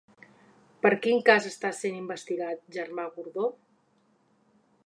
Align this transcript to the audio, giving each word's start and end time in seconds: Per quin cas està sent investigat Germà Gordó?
Per 0.85 0.91
quin 1.03 1.21
cas 1.27 1.47
està 1.51 1.71
sent 1.81 1.99
investigat 1.99 2.65
Germà 2.79 3.09
Gordó? 3.19 3.49